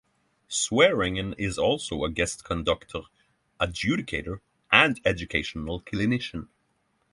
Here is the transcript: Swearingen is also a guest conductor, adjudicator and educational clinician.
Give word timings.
Swearingen 0.47 1.35
is 1.37 1.59
also 1.59 2.03
a 2.03 2.09
guest 2.09 2.43
conductor, 2.43 3.01
adjudicator 3.59 4.39
and 4.71 4.99
educational 5.05 5.79
clinician. 5.79 6.47